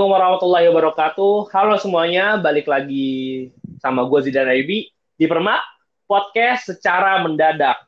Assalamualaikum 0.00 0.16
warahmatullahi 0.16 0.66
wabarakatuh. 0.72 1.34
Halo 1.52 1.76
semuanya, 1.76 2.40
balik 2.40 2.64
lagi 2.72 3.52
sama 3.84 4.08
gue 4.08 4.24
Zidan 4.24 4.48
Aibi 4.48 4.88
di 4.88 5.28
Permak 5.28 5.60
Podcast 6.08 6.72
secara 6.72 7.20
mendadak. 7.20 7.84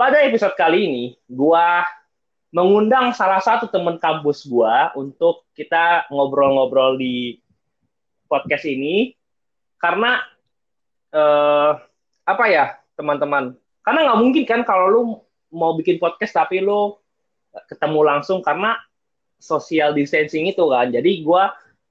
Pada 0.00 0.24
episode 0.24 0.56
kali 0.56 0.88
ini, 0.88 1.04
gue 1.28 1.66
mengundang 2.56 3.12
salah 3.12 3.36
satu 3.36 3.68
teman 3.68 4.00
kampus 4.00 4.48
gue 4.48 4.74
untuk 4.96 5.44
kita 5.52 6.08
ngobrol-ngobrol 6.08 6.96
di 6.96 7.36
podcast 8.24 8.64
ini 8.64 9.12
karena 9.76 10.24
eh, 11.12 11.70
apa 12.24 12.44
ya 12.48 12.80
teman-teman? 12.96 13.52
Karena 13.84 14.08
nggak 14.08 14.20
mungkin 14.24 14.44
kan 14.48 14.64
kalau 14.64 14.88
lu 14.88 15.00
mau 15.52 15.76
bikin 15.76 16.00
podcast 16.00 16.32
tapi 16.32 16.64
lu 16.64 16.96
ketemu 17.68 18.00
langsung 18.08 18.40
karena 18.40 18.87
social 19.38 19.94
distancing 19.94 20.50
itu 20.50 20.62
kan. 20.68 20.90
Jadi 20.90 21.22
gue 21.22 21.44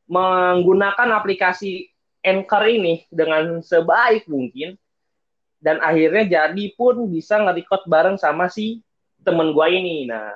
menggunakan 0.08 1.10
aplikasi 1.16 1.92
Anchor 2.24 2.64
ini 2.68 3.08
dengan 3.08 3.64
sebaik 3.64 4.28
mungkin 4.28 4.76
dan 5.64 5.82
akhirnya 5.82 6.28
jadi 6.28 6.66
pun 6.76 7.08
bisa 7.10 7.40
nge-record 7.42 7.88
bareng 7.88 8.18
sama 8.20 8.52
si 8.52 8.84
temen 9.24 9.56
gue 9.56 9.68
ini. 9.74 10.06
Nah, 10.06 10.36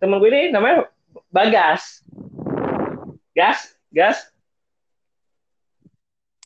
temen 0.00 0.18
gue 0.18 0.28
ini 0.32 0.50
namanya 0.50 0.88
Bagas. 1.30 2.02
Gas, 3.36 3.76
Gas. 3.92 4.32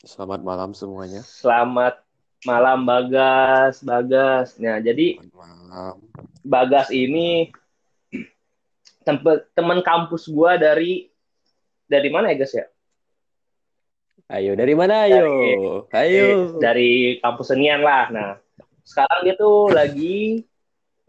Selamat 0.03 0.43
malam 0.43 0.75
semuanya. 0.75 1.23
Selamat 1.23 2.03
malam 2.43 2.83
Bagas, 2.83 3.79
Bagas. 3.85 4.59
Nah, 4.59 4.83
jadi. 4.83 5.23
Bagas 6.43 6.89
ini 6.91 7.53
teman 9.57 9.81
kampus 9.81 10.29
gua 10.29 10.61
dari 10.61 11.09
dari 11.91 12.09
mana 12.13 12.31
ya 12.31 12.37
guys 12.39 12.55
ya? 12.55 12.67
Ayo 14.31 14.55
dari 14.55 14.75
mana 14.79 15.11
ayo? 15.11 15.27
Ayo. 15.91 16.23
Eh, 16.23 16.35
dari 16.63 16.91
kampus 17.19 17.51
senian 17.51 17.83
lah. 17.83 18.07
Nah, 18.15 18.31
sekarang 18.87 19.27
dia 19.27 19.35
tuh 19.35 19.75
lagi 19.75 20.47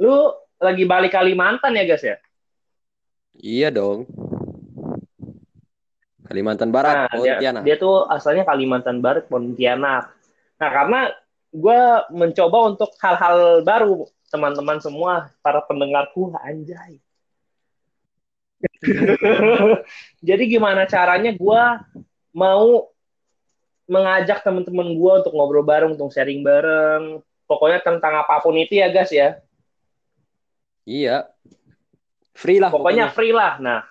lu 0.02 0.34
lagi 0.58 0.84
balik 0.90 1.14
Kalimantan 1.14 1.78
ya 1.78 1.86
guys 1.86 2.02
ya? 2.02 2.18
Iya 3.38 3.70
dong. 3.70 4.10
Kalimantan 6.26 6.72
Barat, 6.72 6.96
Nah, 6.96 7.20
dia, 7.20 7.36
Pontianak. 7.38 7.62
dia 7.68 7.76
tuh 7.76 8.08
asalnya 8.08 8.48
Kalimantan 8.48 9.04
Barat 9.04 9.28
Pontianak. 9.28 10.16
Nah, 10.58 10.70
karena 10.72 11.00
gua 11.52 12.08
mencoba 12.08 12.72
untuk 12.72 12.96
hal-hal 13.04 13.62
baru 13.68 14.08
teman-teman 14.32 14.80
semua 14.80 15.28
para 15.44 15.60
pendengarku 15.68 16.32
anjay. 16.40 16.98
Jadi 20.28 20.44
gimana 20.50 20.86
caranya 20.86 21.32
gua 21.38 21.82
mau 22.32 22.90
mengajak 23.86 24.42
teman-teman 24.42 24.96
gua 24.96 25.22
untuk 25.22 25.34
ngobrol 25.36 25.66
bareng, 25.66 25.94
untuk 25.94 26.10
sharing 26.10 26.42
bareng. 26.42 27.22
Pokoknya 27.46 27.84
tentang 27.84 28.16
apa 28.16 28.40
pun 28.40 28.56
itu 28.56 28.80
ya 28.80 28.88
guys 28.90 29.12
ya. 29.12 29.38
Iya. 30.88 31.30
Free 32.32 32.58
lah 32.58 32.72
Pokoknya 32.72 33.12
pokoknya. 33.12 33.16
free 33.16 33.34
lah. 33.36 33.54
Nah, 33.60 33.82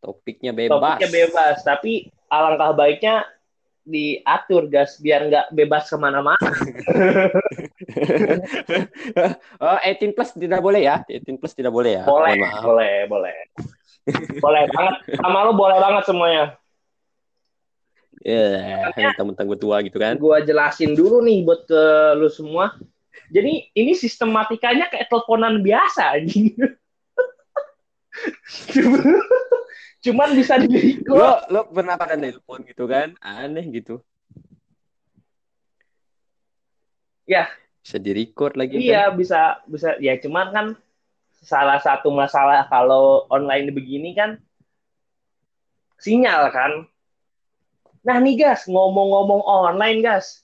Topiknya 0.00 0.52
bebas. 0.54 0.76
topiknya 1.00 1.10
bebas. 1.10 1.56
Tapi 1.60 1.92
alangkah 2.28 2.72
baiknya 2.72 3.24
diatur 3.84 4.68
guys, 4.68 5.00
biar 5.00 5.28
nggak 5.28 5.46
bebas 5.56 5.88
ke 5.88 5.96
mana-mana. 5.98 6.36
oh, 9.64 9.78
18 9.82 10.14
plus 10.14 10.30
tidak 10.36 10.60
boleh 10.60 10.84
ya? 10.86 11.02
18 11.08 11.40
plus 11.40 11.54
tidak 11.56 11.72
boleh 11.72 11.92
ya? 12.00 12.04
Boleh, 12.04 12.36
Mohon 12.38 12.62
boleh, 12.62 13.06
boleh. 13.08 13.36
boleh 14.40 14.64
banget. 14.72 14.94
Sama 15.20 15.44
lu 15.48 15.52
boleh 15.56 15.78
banget 15.80 16.04
semuanya. 16.08 16.56
Ya, 18.20 18.92
teman-teman 18.92 19.48
gue 19.48 19.58
tua 19.58 19.80
gitu 19.80 19.96
kan. 19.96 20.20
Gua 20.20 20.44
jelasin 20.44 20.92
dulu 20.92 21.24
nih 21.24 21.40
buat 21.40 21.64
ke 21.64 21.82
lu 22.20 22.28
semua. 22.28 22.76
Jadi 23.32 23.72
ini 23.72 23.96
sistematikanya 23.96 24.92
kayak 24.92 25.08
teleponan 25.08 25.64
biasa 25.64 26.20
anjing. 26.20 26.52
Cuman 30.00 30.32
bisa 30.32 30.56
di 30.56 30.96
Lo 31.04 31.44
lo 31.52 31.60
pernah 31.68 32.00
pada 32.00 32.16
nelpon 32.16 32.64
gitu 32.64 32.88
kan? 32.88 33.12
Aneh 33.20 33.68
gitu. 33.68 34.00
Ya. 37.28 37.52
Bisa 37.84 38.00
di-record 38.00 38.56
lagi 38.56 38.76
kan? 38.76 38.84
Iya, 38.84 39.02
bisa 39.12 39.40
bisa 39.68 39.96
ya 40.00 40.16
cuman 40.20 40.46
kan 40.52 40.66
salah 41.40 41.80
satu 41.80 42.12
masalah 42.12 42.68
kalau 42.68 43.24
online 43.32 43.72
begini 43.72 44.12
kan 44.12 44.40
sinyal 46.00 46.48
kan. 46.52 46.72
Nah 48.00 48.16
nih 48.16 48.40
gas, 48.40 48.64
ngomong-ngomong 48.64 49.44
online 49.44 50.00
gas. 50.00 50.40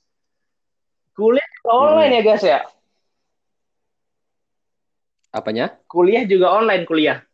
Kuliah 1.16 1.49
online 1.65 2.12
ya 2.21 2.22
gas 2.22 2.43
ya? 2.45 2.61
Apanya? 5.33 5.81
Kuliah 5.89 6.28
juga 6.28 6.53
online 6.53 6.84
kuliah. 6.84 7.25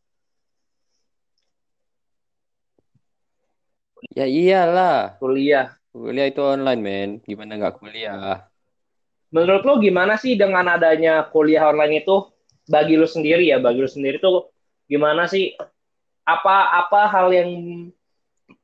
Ya 4.13 4.29
iyalah. 4.29 5.17
Kuliah. 5.17 5.73
Kuliah 5.89 6.29
itu 6.29 6.45
online, 6.45 6.81
men. 6.85 7.11
Gimana 7.25 7.57
nggak 7.57 7.81
kuliah? 7.81 8.45
Menurut 9.33 9.65
lo 9.65 9.81
gimana 9.81 10.21
sih 10.21 10.37
dengan 10.37 10.69
adanya 10.69 11.25
kuliah 11.33 11.73
online 11.73 12.05
itu 12.05 12.29
bagi 12.69 13.01
lo 13.01 13.09
sendiri 13.09 13.49
ya, 13.49 13.57
bagi 13.57 13.81
lo 13.81 13.89
sendiri 13.89 14.21
tuh 14.21 14.53
gimana 14.85 15.25
sih? 15.25 15.57
Apa 16.29 16.77
apa 16.85 17.09
hal 17.09 17.33
yang 17.33 17.51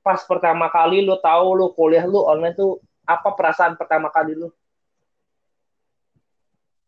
pas 0.05 0.21
pertama 0.29 0.69
kali 0.69 1.01
lo 1.01 1.17
tahu 1.17 1.57
lo 1.57 1.67
kuliah 1.73 2.05
lo 2.05 2.29
online 2.29 2.53
tuh 2.53 2.77
apa 3.09 3.33
perasaan 3.33 3.81
pertama 3.81 4.13
kali 4.13 4.37
lo? 4.37 4.53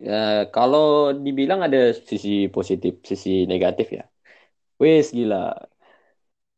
Ya, 0.01 0.49
kalau 0.53 1.13
dibilang 1.13 1.61
ada 1.65 1.93
sisi 1.93 2.49
positif, 2.49 3.01
sisi 3.05 3.45
negatif 3.45 3.93
ya. 3.93 4.05
Wes, 4.81 5.13
gila. 5.13 5.53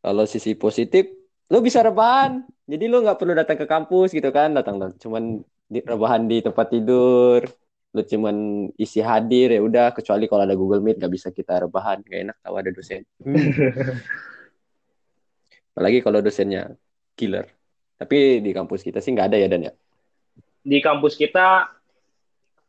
Kalau 0.03 0.27
sisi 0.27 0.55
positif, 0.55 1.22
lo 1.53 1.61
bisa 1.61 1.85
rebahan. 1.85 2.41
Jadi 2.65 2.89
lo 2.89 3.05
nggak 3.05 3.21
perlu 3.21 3.37
datang 3.37 3.61
ke 3.61 3.69
kampus 3.69 4.17
gitu 4.17 4.33
kan. 4.33 4.57
Datang, 4.57 4.97
cuman 4.97 5.45
di, 5.69 5.85
rebahan 5.85 6.25
di 6.25 6.41
tempat 6.41 6.73
tidur. 6.73 7.45
Lo 7.93 8.01
cuman 8.01 8.67
isi 8.81 9.05
hadir 9.05 9.53
ya 9.53 9.61
udah. 9.61 9.93
Kecuali 9.93 10.25
kalau 10.25 10.49
ada 10.49 10.57
Google 10.57 10.81
Meet 10.81 10.97
nggak 10.97 11.13
bisa 11.13 11.29
kita 11.29 11.69
rebahan. 11.69 12.01
Gak 12.01 12.21
enak 12.33 12.37
tahu 12.41 12.55
ada 12.57 12.73
dosen. 12.73 13.05
Hmm. 13.21 13.37
Apalagi 15.77 16.01
kalau 16.01 16.25
dosennya 16.25 16.73
killer. 17.13 17.45
Tapi 18.01 18.41
di 18.41 18.51
kampus 18.57 18.81
kita 18.81 19.05
sih 19.05 19.13
nggak 19.13 19.29
ada 19.29 19.37
ya 19.37 19.49
Dan 19.53 19.69
ya. 19.69 19.73
Di 20.65 20.81
kampus 20.81 21.21
kita 21.21 21.69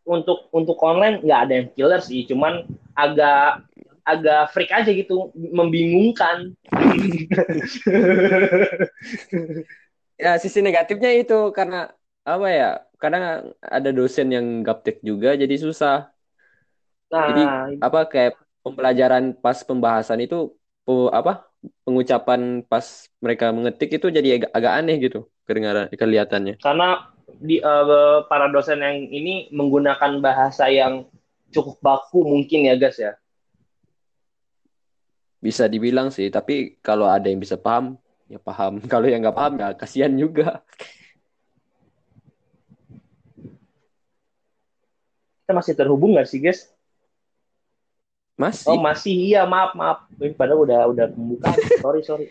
untuk 0.04 0.52
untuk 0.52 0.76
online 0.84 1.24
nggak 1.24 1.40
ada 1.48 1.54
yang 1.56 1.68
killer 1.72 2.02
sih, 2.04 2.28
cuman 2.28 2.68
agak 2.92 3.64
agak 4.04 4.52
freak 4.52 4.72
aja 4.72 4.92
gitu, 4.92 5.32
membingungkan. 5.36 6.56
Ya, 10.24 10.38
sisi 10.44 10.60
negatifnya 10.62 11.12
itu 11.22 11.34
karena 11.58 11.76
apa 12.24 12.48
ya? 12.60 12.66
Kadang 13.02 13.24
ada 13.60 13.90
dosen 13.92 14.28
yang 14.36 14.46
gaptek 14.64 14.96
juga 15.04 15.36
jadi 15.36 15.56
susah. 15.60 16.14
Nah, 17.12 17.28
Jadi 17.30 17.42
apa 17.84 18.00
kayak 18.12 18.34
pembelajaran 18.64 19.24
pas 19.44 19.58
pembahasan 19.68 20.20
itu 20.24 20.36
apa? 21.12 21.48
Pengucapan 21.88 22.64
pas 22.68 23.08
mereka 23.24 23.46
mengetik 23.56 23.90
itu 23.96 24.08
jadi 24.12 24.28
agak, 24.40 24.50
agak 24.52 24.74
aneh 24.80 24.96
gitu 25.00 25.20
kedengaran 25.48 25.88
kelihatannya. 25.92 26.56
karena 26.60 26.88
di 27.40 27.60
eh, 27.60 28.18
para 28.28 28.48
dosen 28.52 28.80
yang 28.84 28.98
ini 29.10 29.52
menggunakan 29.52 30.20
bahasa 30.20 30.68
yang 30.72 31.08
cukup 31.54 31.76
baku 31.84 32.24
mungkin 32.26 32.68
ya 32.68 32.76
guys 32.80 32.98
ya. 33.00 33.14
Bisa 35.44 35.68
dibilang 35.68 36.08
sih, 36.08 36.32
tapi 36.32 36.80
kalau 36.80 37.04
ada 37.04 37.28
yang 37.28 37.44
bisa 37.44 37.60
paham, 37.60 38.00
ya 38.32 38.40
paham. 38.40 38.80
Kalau 38.92 39.04
yang 39.12 39.20
nggak 39.20 39.36
paham 39.36 39.54
ya 39.60 39.76
kasihan 39.76 40.16
juga. 40.16 40.64
Kita 45.44 45.52
masih 45.52 45.76
terhubung 45.76 46.16
nggak 46.16 46.32
sih 46.32 46.40
guys? 46.40 46.72
Masih. 48.40 48.72
Oh 48.72 48.80
masih 48.80 49.12
iya 49.12 49.44
maaf 49.44 49.76
maaf. 49.76 50.08
Padahal 50.40 50.64
udah 50.64 50.80
udah 50.96 51.06
pembukaan. 51.12 51.60
Sorry 51.84 52.02
sorry. 52.08 52.28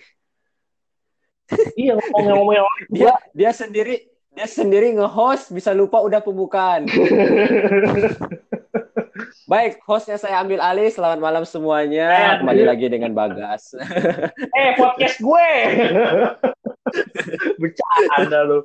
iya 1.77 1.93
ngomong-ngomong 2.01 2.89
Dia 2.89 3.13
dia 3.37 3.53
sendiri 3.53 4.09
dia 4.33 4.49
sendiri 4.49 4.97
nge-host 4.97 5.53
bisa 5.53 5.77
lupa 5.77 6.01
udah 6.01 6.25
pembukaan. 6.25 6.89
Baik, 9.53 9.85
hostnya 9.85 10.17
saya 10.17 10.41
ambil 10.41 10.65
alih. 10.65 10.89
Selamat 10.89 11.21
malam 11.21 11.45
semuanya. 11.45 12.41
Kembali 12.41 12.65
lagi 12.65 12.89
dengan 12.89 13.13
Bagas. 13.13 13.77
eh 14.57 14.73
podcast 14.81 15.21
gue. 15.21 15.49
Bercanda 17.61 18.49
lu. 18.49 18.65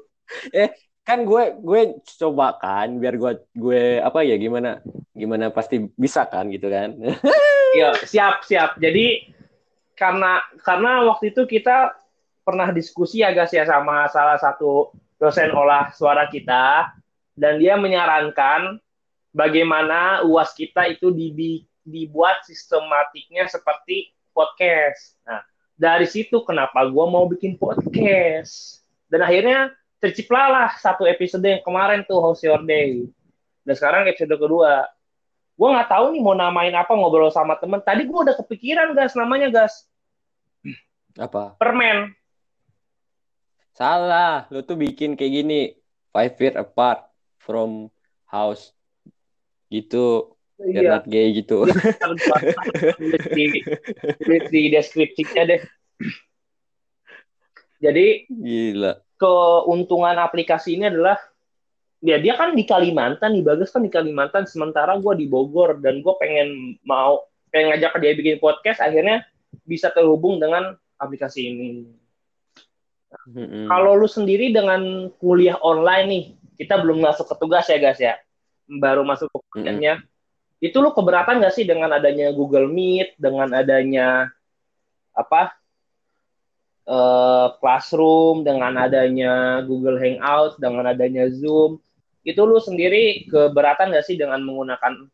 kan 1.04 1.28
gue 1.28 1.60
gue 1.60 1.82
coba 2.24 2.56
kan 2.56 3.04
biar 3.04 3.20
gue 3.20 3.32
gue 3.52 4.00
apa 4.00 4.24
ya 4.24 4.40
gimana 4.40 4.80
gimana 5.12 5.52
pasti 5.52 5.92
bisa 5.96 6.24
kan 6.28 6.48
gitu 6.56 6.72
kan 6.72 6.96
Iya, 7.76 7.92
siap, 8.08 8.48
siap. 8.48 8.80
Jadi 8.80 9.28
karena 9.92 10.40
karena 10.64 11.04
waktu 11.04 11.36
itu 11.36 11.44
kita 11.52 12.00
pernah 12.48 12.72
diskusi 12.72 13.28
ya 13.28 13.36
guys 13.36 13.52
ya 13.52 13.68
sama 13.68 14.08
salah 14.08 14.40
satu 14.40 14.96
dosen 15.20 15.52
olah 15.52 15.92
suara 15.92 16.32
kita 16.32 16.96
dan 17.36 17.60
dia 17.60 17.76
menyarankan 17.76 18.80
bagaimana 19.36 20.24
UAS 20.28 20.56
kita 20.56 20.88
itu 20.92 21.12
dibuat 21.84 22.44
sistematiknya 22.44 23.48
seperti 23.48 24.12
podcast. 24.36 25.18
Nah, 25.26 25.42
dari 25.74 26.06
situ 26.06 26.46
kenapa 26.46 26.86
gue 26.86 27.06
mau 27.10 27.26
bikin 27.26 27.58
podcast. 27.58 28.86
Dan 29.10 29.24
akhirnya 29.24 29.72
terciptalah 29.98 30.78
satu 30.78 31.10
episode 31.10 31.42
yang 31.42 31.64
kemarin 31.66 32.06
tuh 32.06 32.22
Host 32.22 32.46
Your 32.46 32.62
Day. 32.62 33.10
Dan 33.66 33.74
sekarang 33.74 34.06
episode 34.06 34.38
kedua. 34.38 34.86
Gue 35.58 35.74
nggak 35.74 35.90
tahu 35.90 36.14
nih 36.14 36.22
mau 36.22 36.38
namain 36.38 36.76
apa 36.78 36.94
ngobrol 36.94 37.34
sama 37.34 37.58
temen. 37.58 37.82
Tadi 37.82 38.06
gue 38.06 38.14
udah 38.14 38.38
kepikiran 38.38 38.94
gas 38.94 39.18
namanya 39.18 39.50
gas. 39.50 39.90
Apa? 41.18 41.58
Permen. 41.58 42.14
Salah, 43.74 44.46
lu 44.54 44.62
tuh 44.62 44.78
bikin 44.78 45.18
kayak 45.18 45.34
gini. 45.34 45.62
Five 46.14 46.38
feet 46.38 46.54
apart 46.58 47.10
from 47.42 47.90
house. 48.30 48.77
Gitu. 49.68 50.34
Biar 50.58 50.84
Iya. 50.84 50.92
not 50.98 51.06
gay 51.06 51.38
gitu. 51.38 51.70
Tulis 51.70 53.26
di, 53.30 53.46
tulis 54.18 54.46
di 54.50 54.62
deskripsinya 54.74 55.44
deh. 55.46 55.62
Jadi 57.78 58.26
Gila. 58.26 58.98
keuntungan 59.22 60.18
aplikasi 60.18 60.82
ini 60.82 60.90
adalah 60.90 61.18
ya 62.02 62.18
dia 62.18 62.34
kan 62.34 62.58
di 62.58 62.66
Kalimantan 62.66 63.38
nih 63.38 63.46
Bagus 63.46 63.70
kan 63.70 63.86
di 63.86 63.94
Kalimantan 63.94 64.50
sementara 64.50 64.98
gue 64.98 65.14
di 65.14 65.30
Bogor 65.30 65.78
dan 65.78 66.02
gue 66.02 66.14
pengen 66.18 66.78
mau 66.82 67.22
pengen 67.54 67.78
ngajak 67.78 68.02
dia 68.02 68.14
bikin 68.18 68.38
podcast 68.42 68.82
akhirnya 68.82 69.30
bisa 69.62 69.94
terhubung 69.94 70.42
dengan 70.42 70.74
aplikasi 70.98 71.54
ini. 71.54 71.68
Mm-mm. 73.30 73.72
Kalau 73.72 73.96
lu 73.96 74.10
sendiri 74.10 74.52
dengan 74.52 75.08
kuliah 75.22 75.56
online 75.64 76.08
nih, 76.10 76.24
kita 76.60 76.82
belum 76.84 77.00
masuk 77.00 77.30
ke 77.32 77.36
tugas 77.40 77.66
ya 77.72 77.78
guys 77.80 78.00
ya, 78.02 78.20
baru 78.68 79.02
masuk 79.08 79.32
ke 79.32 79.40
kuliahnya. 79.52 80.04
Itu 80.60 80.84
lu 80.84 80.92
keberatan 80.92 81.40
gak 81.40 81.56
sih 81.56 81.64
dengan 81.64 81.96
adanya 81.96 82.30
Google 82.36 82.68
Meet, 82.68 83.16
dengan 83.16 83.50
adanya 83.56 84.28
apa 85.16 85.56
eh, 86.86 87.48
Classroom, 87.58 88.44
dengan 88.44 88.76
adanya 88.78 89.64
Google 89.64 89.98
Hangout, 89.98 90.60
dengan 90.60 90.92
adanya 90.92 91.32
Zoom, 91.32 91.80
itu 92.28 92.42
lu 92.44 92.60
sendiri 92.60 93.24
keberatan 93.32 93.96
gak 93.96 94.04
sih 94.04 94.20
dengan 94.20 94.44
menggunakan 94.44 95.08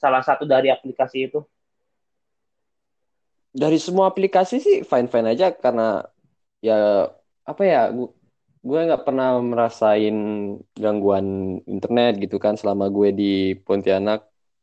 salah 0.00 0.24
satu 0.24 0.48
dari 0.48 0.72
aplikasi 0.72 1.28
itu? 1.28 1.44
Dari 3.54 3.78
semua 3.78 4.10
aplikasi 4.10 4.58
sih 4.58 4.76
fine-fine 4.82 5.36
aja 5.36 5.52
karena 5.54 6.02
ya 6.64 7.06
apa 7.44 7.62
ya 7.62 7.92
gue 8.66 8.78
nggak 8.86 9.02
pernah 9.06 9.26
merasain 9.50 10.16
gangguan 10.82 11.26
internet 11.72 12.12
gitu 12.22 12.36
kan 12.44 12.54
selama 12.60 12.84
gue 12.96 13.08
di 13.20 13.24
Pontianak. 13.66 14.18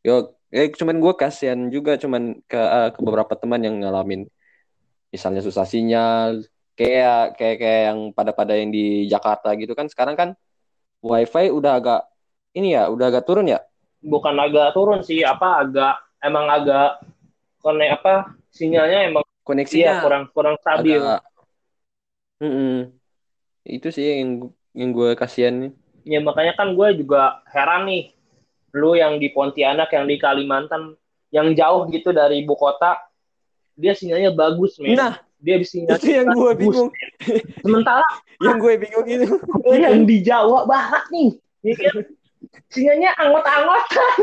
Yo, 0.07 0.13
eh 0.55 0.67
cuman 0.79 0.97
gue 1.03 1.13
kasihan 1.21 1.59
juga 1.75 1.91
cuman 2.03 2.23
ke 2.49 2.57
eh, 2.57 2.87
ke 2.95 2.99
beberapa 3.05 3.33
teman 3.41 3.61
yang 3.65 3.75
ngalamin 3.81 4.21
misalnya 5.13 5.41
susah 5.47 5.65
sinyal 5.67 6.29
kayak 6.79 7.35
kayak 7.37 7.55
kayak 7.61 7.81
yang 7.91 7.99
pada-pada 8.17 8.53
yang 8.59 8.69
di 8.77 9.07
Jakarta 9.13 9.47
gitu 9.61 9.73
kan 9.79 9.87
sekarang 9.91 10.15
kan 10.21 10.29
wifi 11.03 11.51
udah 11.51 11.71
agak 11.79 11.99
ini 12.57 12.67
ya 12.77 12.83
udah 12.93 13.05
agak 13.11 13.23
turun 13.27 13.47
ya 13.53 13.59
Bukan 14.01 14.33
agak 14.45 14.73
turun 14.73 15.05
sih, 15.05 15.21
apa 15.21 15.61
agak 15.61 15.93
emang 16.25 16.49
agak 16.49 17.05
konek 17.61 18.01
apa 18.01 18.33
sinyalnya 18.49 18.99
emang 19.13 19.23
iya 19.25 19.45
koneksinya 19.47 19.93
kurang 20.01 20.23
kurang 20.33 20.55
stabil. 20.61 20.97
agak 20.97 21.19
Mm-mm. 22.41 23.00
Itu 23.63 23.87
sih 23.93 24.05
yang 24.21 24.49
yang 24.73 24.89
gue 24.91 25.13
kasihan 25.13 25.55
nih 25.57 25.73
Ya 26.01 26.17
makanya 26.17 26.57
kan 26.57 26.73
gue 26.73 26.97
juga 26.97 27.45
heran 27.45 27.85
nih, 27.85 28.09
lu 28.73 28.97
yang 28.97 29.21
di 29.21 29.29
Pontianak, 29.29 29.93
yang 29.93 30.09
di 30.09 30.17
Kalimantan, 30.17 30.97
yang 31.29 31.53
jauh 31.53 31.85
gitu 31.93 32.09
dari 32.09 32.41
ibu 32.41 32.57
kota, 32.57 32.97
dia 33.77 33.93
sinyalnya 33.93 34.33
bagus, 34.33 34.81
men. 34.81 34.97
nah 34.97 35.21
Dia 35.37 35.61
sinyalnya 35.61 36.01
itu 36.01 36.09
yang 36.09 36.27
gue 36.33 36.51
bingung 36.57 36.89
Sementara 37.61 38.01
yang 38.45 38.57
gue 38.57 38.73
bingung 38.81 39.05
itu 39.05 39.29
lu 39.45 39.73
yang 39.85 40.01
di 40.09 40.25
Jawa 40.25 40.65
Barat 40.65 41.05
nih, 41.13 41.37
ya 41.69 41.73
kan? 41.77 41.95
sinyalnya 42.73 43.09
anggot-anggotan. 43.21 44.19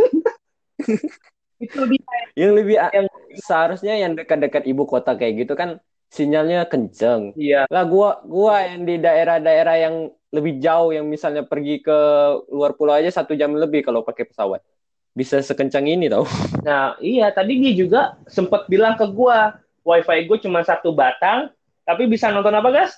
Itu 1.63 1.75
lebih 1.83 1.99
yang 2.39 2.53
lebih 2.55 2.75
Yang- 2.79 3.11
seharusnya 3.43 3.95
yang 3.99 4.15
dekat-dekat 4.15 4.63
ibu 4.67 4.87
kota 4.87 5.15
kayak 5.19 5.47
gitu 5.47 5.55
kan 5.59 5.79
sinyalnya 6.09 6.69
kenceng. 6.69 7.37
Iya, 7.37 7.69
lah 7.69 7.85
gua 7.85 8.21
gua 8.25 8.65
yang 8.65 8.85
di 8.89 8.97
daerah-daerah 9.01 9.77
yang 9.79 9.95
lebih 10.29 10.61
jauh 10.61 10.93
yang 10.93 11.09
misalnya 11.09 11.45
pergi 11.45 11.81
ke 11.81 11.99
luar 12.53 12.77
pulau 12.77 12.97
aja 12.97 13.09
satu 13.09 13.33
jam 13.33 13.57
lebih 13.57 13.85
kalau 13.85 14.05
pakai 14.05 14.29
pesawat. 14.29 14.61
Bisa 15.17 15.41
sekencang 15.41 15.89
ini 15.89 16.09
tau. 16.09 16.25
Nah, 16.69 17.01
iya 17.01 17.33
tadi 17.33 17.57
dia 17.57 17.73
juga 17.73 18.21
sempat 18.29 18.69
bilang 18.69 18.93
ke 18.99 19.09
gua, 19.09 19.57
wifi 19.87 20.29
gue 20.29 20.39
cuma 20.45 20.61
satu 20.61 20.93
batang, 20.93 21.49
tapi 21.89 22.05
bisa 22.05 22.29
nonton 22.29 22.53
apa, 22.53 22.69
guys? 22.69 22.93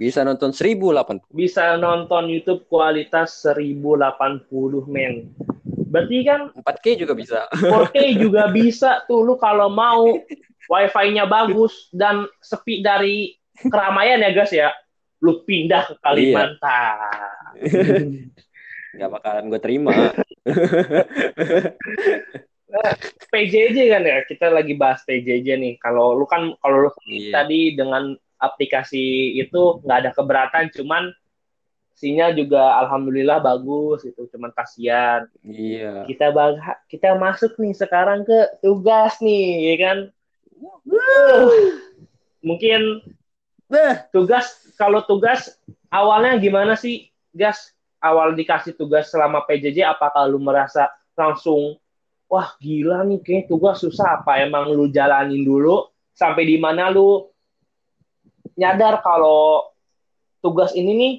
bisa 0.00 0.24
nonton 0.24 0.56
1080 0.56 1.28
Bisa 1.28 1.76
nonton 1.76 2.32
YouTube 2.32 2.64
kualitas 2.66 3.44
1080 3.44 4.48
men. 4.88 5.28
Berarti 5.90 6.16
kan 6.22 6.54
4K 6.54 6.86
juga 7.02 7.18
bisa 7.18 7.50
4K 7.50 7.96
juga 8.24 8.46
bisa 8.54 9.02
tuh 9.10 9.26
lu 9.26 9.34
kalau 9.34 9.66
mau 9.66 10.06
wifi-nya 10.70 11.26
bagus 11.26 11.90
dan 11.90 12.30
sepi 12.38 12.78
dari 12.78 13.34
keramaian 13.58 14.22
ya, 14.22 14.30
guys 14.30 14.54
ya. 14.54 14.70
Lu 15.18 15.42
pindah 15.42 15.90
ke 15.90 15.94
Kalimantan. 15.98 17.26
nggak 18.90 19.06
bakalan 19.06 19.46
gue 19.54 19.60
terima 19.62 19.94
PJJ 23.30 23.78
kan 23.86 24.02
ya, 24.02 24.22
kita 24.26 24.50
lagi 24.50 24.74
bahas 24.78 25.02
PJJ 25.02 25.58
nih. 25.58 25.74
Kalau 25.82 26.14
lu 26.14 26.26
kan 26.26 26.54
kalau 26.62 26.86
lu 26.86 26.90
iya 27.10 27.42
tadi 27.42 27.74
dengan 27.74 28.14
aplikasi 28.38 29.36
itu 29.38 29.82
nggak 29.82 29.98
ada 30.06 30.10
keberatan, 30.14 30.70
cuman 30.70 31.10
sinyal 32.00 32.32
juga 32.32 32.80
alhamdulillah 32.80 33.44
bagus 33.44 34.08
itu, 34.08 34.24
cuman 34.32 34.48
kasihan. 34.56 35.28
iya 35.44 36.08
Kita 36.08 36.32
bang 36.32 36.56
kita 36.88 37.12
masuk 37.20 37.60
nih 37.60 37.76
sekarang 37.76 38.24
ke 38.24 38.38
tugas 38.64 39.20
nih, 39.20 39.68
ya 39.68 39.76
kan? 39.84 39.98
Uh, 40.88 41.76
mungkin 42.40 43.04
Beh, 43.70 44.02
tugas 44.10 44.66
kalau 44.74 45.06
tugas 45.06 45.54
awalnya 45.94 46.34
gimana 46.42 46.74
sih, 46.74 47.06
Gas? 47.30 47.70
Awal 48.02 48.34
dikasih 48.34 48.74
tugas 48.74 49.12
selama 49.12 49.46
PJJ, 49.46 49.84
apakah 49.84 50.26
lu 50.26 50.42
merasa 50.42 50.90
langsung 51.14 51.78
wah 52.26 52.56
gila 52.58 53.04
nih 53.04 53.20
kayak 53.20 53.44
tugas 53.46 53.84
susah 53.84 54.22
apa 54.22 54.40
emang 54.40 54.72
lu 54.72 54.88
jalanin 54.88 55.44
dulu 55.44 55.84
sampai 56.16 56.46
di 56.46 56.56
mana 56.56 56.88
lu 56.88 57.28
nyadar 58.56 59.04
kalau 59.04 59.68
tugas 60.40 60.72
ini 60.72 60.92
nih 60.96 61.12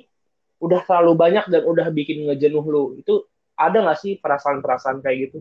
udah 0.62 0.86
terlalu 0.86 1.18
banyak 1.18 1.46
dan 1.50 1.62
udah 1.65 1.89
bikin 1.89 2.30
ngejenuh 2.30 2.62
lu 2.62 2.84
itu 3.01 3.25
ada 3.58 3.82
nggak 3.82 4.00
sih 4.00 4.13
perasaan-perasaan 4.22 5.01
kayak 5.01 5.18
gitu? 5.30 5.38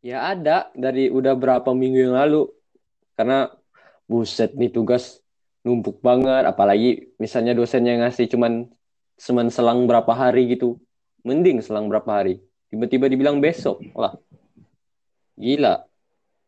Ya 0.00 0.32
ada 0.32 0.72
dari 0.72 1.12
udah 1.12 1.36
berapa 1.36 1.68
minggu 1.76 2.08
yang 2.10 2.16
lalu. 2.16 2.48
Karena 3.16 3.52
buset 4.08 4.56
nih 4.56 4.72
tugas 4.72 5.20
numpuk 5.60 6.00
banget 6.00 6.48
apalagi 6.48 7.12
misalnya 7.20 7.52
dosennya 7.52 8.00
ngasih 8.00 8.32
cuman 8.32 8.64
cuman 9.20 9.46
selang 9.52 9.84
berapa 9.84 10.12
hari 10.12 10.56
gitu. 10.56 10.80
Mending 11.20 11.60
selang 11.60 11.92
berapa 11.92 12.08
hari. 12.08 12.40
Tiba-tiba 12.72 13.12
dibilang 13.12 13.44
besok 13.44 13.84
wah 13.92 14.16
gila. 15.36 15.84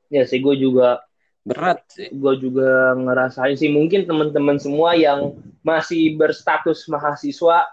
Ya 0.09 0.25
sih 0.25 0.41
gue 0.41 0.57
juga 0.57 1.05
berat 1.45 1.85
sih. 1.93 2.09
gue 2.09 2.35
juga 2.41 2.97
ngerasain 2.97 3.57
sih. 3.61 3.69
Mungkin 3.69 4.09
teman-teman 4.09 4.57
semua 4.57 4.97
yang 4.97 5.37
masih 5.63 6.19
berstatus 6.19 6.85
mahasiswa 6.91 7.71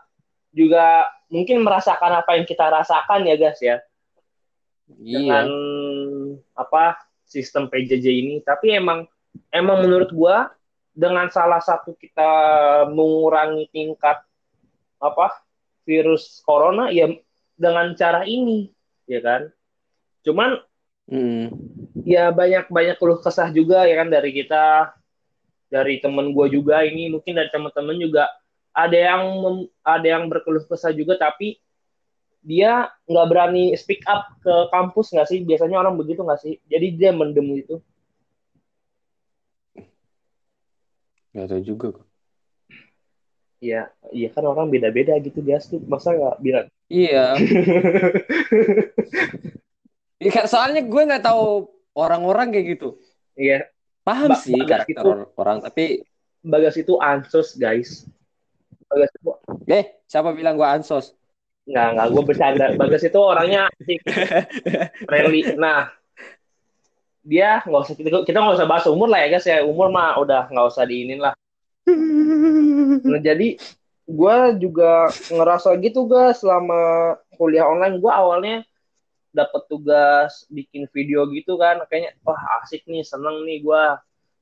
juga 0.54 1.06
mungkin 1.30 1.62
merasakan 1.62 2.22
apa 2.22 2.38
yang 2.38 2.46
kita 2.46 2.66
rasakan 2.70 3.26
ya 3.26 3.36
guys 3.38 3.60
ya. 3.62 3.78
Dengan 4.90 5.46
iya 5.46 5.98
apa 6.58 6.98
sistem 7.26 7.70
PJJ 7.70 8.06
ini. 8.10 8.36
Tapi 8.42 8.74
emang 8.74 9.06
emang 9.54 9.86
menurut 9.86 10.10
gua 10.14 10.54
dengan 10.94 11.30
salah 11.30 11.62
satu 11.62 11.94
kita 11.96 12.32
mengurangi 12.90 13.70
tingkat 13.70 14.20
apa 15.00 15.28
virus 15.86 16.42
corona 16.44 16.90
ya 16.90 17.10
dengan 17.58 17.94
cara 17.94 18.26
ini 18.26 18.70
ya 19.06 19.22
kan? 19.22 19.42
Cuman 20.26 20.60
Mm. 21.10 21.50
ya 22.06 22.30
banyak 22.30 22.70
banyak 22.70 23.02
keluh 23.02 23.18
kesah 23.18 23.50
juga 23.50 23.82
ya 23.90 23.98
kan 23.98 24.14
dari 24.14 24.30
kita 24.30 24.94
dari 25.70 26.02
temen 26.02 26.34
gue 26.34 26.48
juga 26.50 26.82
ini 26.84 27.14
mungkin 27.14 27.38
dari 27.38 27.50
temen-temen 27.54 27.96
juga. 28.02 28.26
Ada 28.74 28.98
yang 29.14 29.24
mem, 29.42 29.58
ada 29.86 30.08
yang 30.08 30.24
berkeluh 30.30 30.66
kesah 30.66 30.94
juga 30.94 31.18
tapi 31.18 31.58
dia 32.40 32.88
nggak 33.06 33.28
berani 33.30 33.76
speak 33.78 34.02
up 34.10 34.34
ke 34.42 34.54
kampus 34.74 35.14
nggak 35.14 35.30
sih? 35.30 35.40
Biasanya 35.46 35.78
orang 35.80 35.96
begitu 35.96 36.26
nggak 36.26 36.42
sih? 36.42 36.58
Jadi 36.66 36.88
dia 36.98 37.14
mendem 37.14 37.46
itu 37.56 37.78
nggak 41.30 41.46
ada 41.46 41.58
juga 41.62 41.88
kok. 42.02 42.06
Iya, 43.60 43.92
iya 44.16 44.30
kan 44.32 44.48
orang 44.48 44.72
beda-beda 44.72 45.20
gitu 45.20 45.44
dia 45.44 45.60
tuh 45.60 45.84
masa 45.86 46.16
nggak 46.16 46.38
bilang? 46.42 46.68
Iya. 46.90 47.36
Iya 50.20 50.52
soalnya 50.52 50.84
gue 50.84 51.08
nggak 51.08 51.24
tahu 51.24 51.72
orang-orang 51.96 52.52
kayak 52.52 52.76
gitu. 52.76 53.00
Iya, 53.40 53.72
Paham 54.10 54.30
Ba- 54.34 54.42
sih 54.42 54.58
Bagas 54.58 54.70
karakter 54.90 54.98
itu- 54.98 55.06
orang, 55.06 55.30
orang, 55.38 55.58
tapi 55.62 55.86
Bagas 56.40 56.76
itu 56.82 56.94
ansos 56.98 57.54
guys. 57.54 58.10
Bagas 58.90 59.12
itu 59.14 59.30
eh 59.70 60.02
siapa 60.10 60.34
bilang 60.34 60.58
gue 60.58 60.66
ansos? 60.66 61.14
nggak 61.70 61.88
nggak 61.94 62.08
gue 62.10 62.24
bercanda. 62.26 62.66
Bagas 62.74 63.06
itu 63.06 63.20
orangnya 63.22 63.70
friendly. 65.06 65.54
Nah, 65.54 65.94
dia 67.22 67.62
nggak 67.62 67.82
usah 67.86 67.94
kita 67.94 68.26
kita 68.26 68.38
nggak 68.42 68.58
usah 68.58 68.66
bahas 68.66 68.90
umur 68.90 69.06
lah 69.14 69.22
ya 69.22 69.38
guys 69.38 69.46
ya. 69.46 69.62
Umur 69.62 69.94
mah 69.94 70.18
udah 70.18 70.50
nggak 70.50 70.66
usah 70.66 70.90
diinin 70.90 71.22
lah. 71.22 71.38
Nah 73.06 73.22
jadi 73.30 73.62
gue 74.10 74.36
juga 74.58 75.14
ngerasa 75.30 75.78
gitu 75.78 76.10
guys 76.10 76.42
selama 76.42 77.14
kuliah 77.38 77.70
online 77.70 78.02
gue 78.02 78.10
awalnya 78.10 78.66
dapat 79.30 79.62
tugas 79.70 80.46
bikin 80.50 80.90
video 80.90 81.26
gitu 81.30 81.56
kan. 81.56 81.82
Kayaknya 81.88 82.18
wah 82.26 82.42
asik 82.62 82.86
nih 82.90 83.06
seneng 83.06 83.46
nih 83.46 83.62
gue 83.62 83.84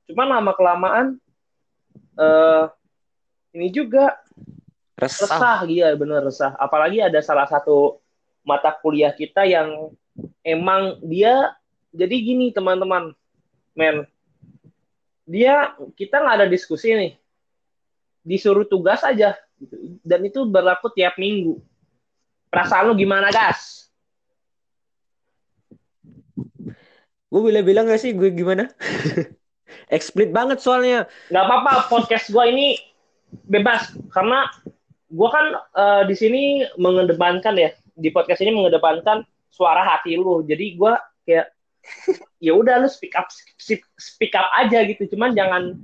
cuman 0.07 0.39
lama 0.39 0.51
kelamaan 0.55 1.07
eh 2.15 2.65
ini 3.51 3.67
juga 3.73 4.15
Resah. 4.97 5.29
resah 5.29 5.59
iya 5.69 5.93
bener 5.93 6.25
resah. 6.25 6.57
Apalagi 6.57 7.03
ada 7.03 7.21
salah 7.21 7.45
satu 7.45 8.01
mata 8.41 8.73
kuliah 8.73 9.13
kita 9.13 9.45
yang 9.45 9.93
emang 10.41 10.97
dia 11.05 11.53
jadi 11.93 12.15
gini 12.17 12.49
teman-teman 12.49 13.13
men. 13.77 14.07
Dia 15.27 15.75
kita 15.93 16.23
nggak 16.23 16.35
ada 16.41 16.47
diskusi 16.49 16.95
nih. 16.95 17.13
Disuruh 18.25 18.65
tugas 18.65 19.03
aja 19.05 19.37
gitu. 19.61 19.75
dan 20.01 20.23
itu 20.25 20.47
berlaku 20.49 20.89
tiap 20.95 21.19
minggu. 21.21 21.61
Perasaan 22.49 22.89
lu 22.89 22.95
gimana 22.95 23.29
gas 23.29 23.86
Gue 27.27 27.41
boleh 27.43 27.61
bilang 27.63 27.87
gak 27.87 27.99
sih 27.99 28.15
gue 28.15 28.31
gimana? 28.31 28.71
Explit 29.87 30.35
banget 30.35 30.59
soalnya. 30.59 31.07
nggak 31.31 31.45
apa-apa 31.47 31.87
podcast 31.91 32.31
gua 32.31 32.47
ini 32.47 32.75
bebas. 33.47 33.95
Karena 34.11 34.47
gua 35.11 35.29
kan 35.31 35.45
eh, 35.55 36.01
di 36.07 36.15
sini 36.15 36.41
mengedepankan 36.75 37.55
ya 37.55 37.71
di 37.95 38.09
podcast 38.11 38.43
ini 38.43 38.51
mengedepankan 38.55 39.23
suara 39.47 39.83
hati 39.83 40.15
lu. 40.19 40.43
Jadi 40.43 40.75
gua 40.75 40.99
kayak 41.23 41.51
ya 42.43 42.51
udah 42.51 42.83
lu 42.83 42.89
speak 42.91 43.15
up 43.15 43.31
speak, 43.59 44.35
up 44.35 44.47
aja 44.59 44.83
gitu. 44.87 45.07
Cuman 45.15 45.35
jangan 45.35 45.75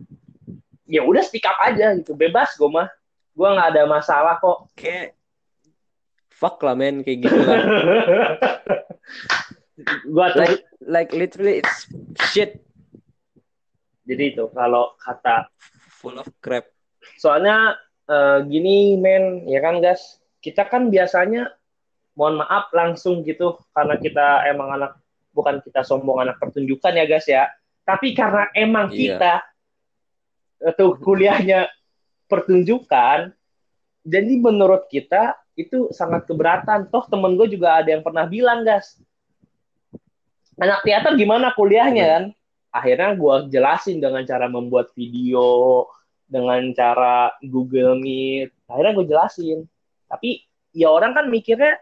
ya 0.88 1.04
udah 1.04 1.24
speak 1.24 1.48
up 1.48 1.60
aja 1.64 1.96
gitu. 1.96 2.16
Bebas 2.16 2.56
gua 2.60 2.70
mah. 2.72 2.90
Gua 3.34 3.56
nggak 3.56 3.70
ada 3.76 3.84
masalah 3.88 4.36
kok. 4.40 4.68
Kayak 4.76 5.16
fuck 6.28 6.60
lah 6.60 6.76
men. 6.76 7.08
Kayak 7.08 7.28
gitu 7.28 7.40
kan. 7.40 7.62
gua 10.10 10.30
tuh 10.34 10.42
like 10.46 10.62
like 10.86 11.12
literally 11.16 11.62
it's 11.62 11.90
shit 12.30 12.62
jadi 14.06 14.36
itu 14.36 14.46
kalau 14.52 14.94
kata 15.00 15.48
full 15.90 16.20
of 16.20 16.28
crap. 16.44 16.68
soalnya 17.18 17.80
eh, 18.06 18.40
gini 18.48 19.00
men 19.00 19.48
ya 19.50 19.64
kan 19.64 19.80
guys 19.82 20.22
kita 20.44 20.68
kan 20.68 20.92
biasanya 20.92 21.50
mohon 22.14 22.44
maaf 22.44 22.70
langsung 22.76 23.26
gitu 23.26 23.58
karena 23.74 23.98
kita 23.98 24.46
emang 24.46 24.78
anak 24.78 24.92
bukan 25.34 25.58
kita 25.66 25.82
sombong 25.82 26.22
anak 26.22 26.38
pertunjukan 26.38 26.94
ya 26.94 27.06
guys 27.10 27.26
ya 27.26 27.50
tapi 27.84 28.14
karena 28.14 28.48
emang 28.54 28.94
Iya. 28.94 29.18
kita 29.18 29.34
itu 30.64 30.86
kuliahnya 31.02 31.68
pertunjukan 32.30 33.34
jadi 34.06 34.34
menurut 34.40 34.88
kita 34.88 35.36
itu 35.58 35.90
sangat 35.92 36.26
keberatan 36.30 36.88
toh 36.90 37.06
temen 37.10 37.36
gue 37.36 37.50
juga 37.52 37.82
ada 37.82 37.90
yang 37.92 38.04
pernah 38.06 38.26
bilang 38.30 38.64
guys 38.64 39.02
anak 40.60 40.86
teater 40.86 41.14
gimana 41.18 41.54
kuliahnya 41.58 42.06
kan 42.06 42.24
akhirnya 42.74 43.14
gue 43.14 43.36
jelasin 43.54 44.02
dengan 44.02 44.26
cara 44.26 44.50
membuat 44.50 44.90
video 44.98 45.86
dengan 46.26 46.66
cara 46.74 47.30
Google 47.46 48.02
Meet. 48.02 48.50
Akhirnya 48.66 48.92
gue 48.98 49.06
jelasin. 49.06 49.60
Tapi 50.10 50.42
ya 50.74 50.90
orang 50.90 51.14
kan 51.14 51.30
mikirnya 51.30 51.78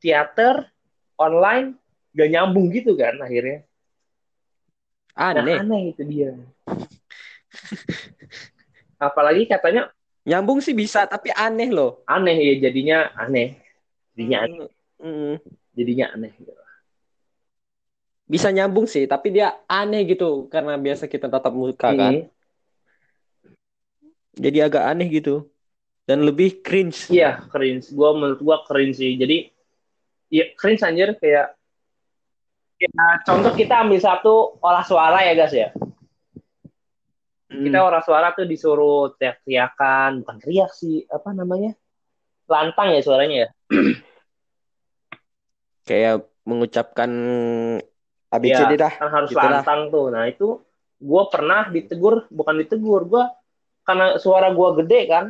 teater 0.00 0.72
online 1.20 1.76
gak 2.16 2.30
nyambung 2.32 2.72
gitu 2.72 2.96
kan 2.96 3.20
akhirnya. 3.20 3.68
Nah, 5.12 5.36
Aneh. 5.36 5.60
aneh 5.60 5.82
itu 5.92 6.02
dia. 6.08 6.32
Apalagi 8.96 9.44
katanya 9.44 9.92
Nyambung 10.22 10.62
sih 10.62 10.70
bisa 10.70 11.02
tapi 11.10 11.34
aneh 11.34 11.66
loh. 11.68 12.06
aneh 12.06 12.38
ya 12.38 12.54
jadinya 12.70 13.10
aneh. 13.18 13.58
Jadinya 14.14 14.38
aneh. 14.46 14.70
Mm. 15.02 15.34
Jadinya 15.74 16.06
aneh. 16.14 16.32
Bisa 18.32 18.48
nyambung 18.48 18.88
sih 18.88 19.04
tapi 19.04 19.28
dia 19.36 19.60
aneh 19.68 20.08
gitu 20.08 20.48
karena 20.48 20.80
biasa 20.80 21.04
kita 21.04 21.28
tatap 21.28 21.52
muka 21.52 21.92
kan. 21.92 22.24
Hmm. 22.24 22.32
Jadi 24.32 24.58
agak 24.64 24.88
aneh 24.88 25.08
gitu. 25.12 25.52
Dan 26.08 26.24
lebih 26.24 26.64
cringe. 26.64 27.12
Iya, 27.12 27.44
cringe. 27.52 27.92
Gua 27.92 28.16
menurut 28.16 28.40
gua 28.40 28.64
cringe 28.64 28.96
sih. 28.96 29.20
Jadi 29.20 29.52
ya 30.32 30.48
cringe 30.56 30.80
anjir 30.80 31.12
kayak 31.20 31.52
ya, 32.80 32.88
contoh 33.28 33.52
kita 33.52 33.84
ambil 33.84 34.00
satu 34.00 34.56
olah 34.64 34.82
suara 34.82 35.20
ya 35.28 35.36
guys 35.36 35.52
ya. 35.52 35.68
Hmm. 37.52 37.68
kita 37.68 37.84
orang 37.84 38.00
suara 38.00 38.32
tuh 38.32 38.48
disuruh 38.48 39.12
teriak-teriakan 39.20 40.24
bukan 40.24 40.36
teriak 40.40 40.72
sih 40.72 41.04
apa 41.04 41.36
namanya 41.36 41.76
lantang 42.48 42.96
ya 42.96 43.00
suaranya 43.04 43.36
ya 43.44 43.48
kayak 45.88 46.24
mengucapkan 46.48 47.10
ABCD 48.32 48.72
dah. 48.80 48.92
kan 48.96 49.10
harus 49.12 49.28
Gitu 49.30 49.38
lah. 49.38 49.60
lantang 49.60 49.92
tuh. 49.92 50.08
Nah 50.08 50.24
itu 50.24 50.48
gue 51.02 51.22
pernah 51.28 51.68
ditegur 51.68 52.24
bukan 52.32 52.54
ditegur 52.64 53.04
gue 53.04 53.24
karena 53.84 54.16
suara 54.16 54.54
gue 54.54 54.68
gede 54.82 55.00
kan 55.10 55.24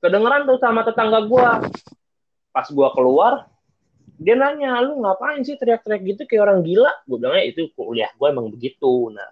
kedengeran 0.00 0.46
tuh 0.46 0.56
sama 0.62 0.86
tetangga 0.86 1.26
gue 1.26 1.48
pas 2.54 2.66
gue 2.70 2.88
keluar 2.94 3.50
dia 4.16 4.32
nanya 4.32 4.80
lu 4.80 5.04
ngapain 5.04 5.44
sih 5.44 5.60
teriak-teriak 5.60 6.02
gitu? 6.16 6.22
Kayak 6.24 6.42
orang 6.48 6.60
gila. 6.64 6.88
Gue 7.04 7.20
bilangnya 7.20 7.44
itu 7.44 7.68
kuliah 7.76 8.08
gue 8.16 8.26
emang 8.32 8.48
begitu. 8.48 9.12
Nah 9.12 9.28